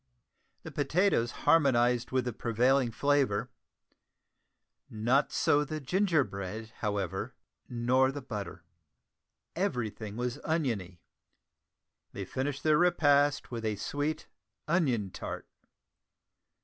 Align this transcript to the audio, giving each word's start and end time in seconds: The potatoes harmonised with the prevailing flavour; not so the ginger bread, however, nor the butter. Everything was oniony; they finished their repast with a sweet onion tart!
The 0.63 0.71
potatoes 0.71 1.31
harmonised 1.45 2.09
with 2.09 2.25
the 2.25 2.33
prevailing 2.33 2.89
flavour; 2.89 3.51
not 4.89 5.31
so 5.31 5.63
the 5.63 5.79
ginger 5.79 6.23
bread, 6.23 6.71
however, 6.77 7.35
nor 7.69 8.11
the 8.11 8.23
butter. 8.23 8.63
Everything 9.55 10.15
was 10.17 10.39
oniony; 10.39 11.01
they 12.13 12.25
finished 12.25 12.63
their 12.63 12.79
repast 12.79 13.51
with 13.51 13.63
a 13.63 13.75
sweet 13.75 14.27
onion 14.67 15.11
tart! 15.11 15.47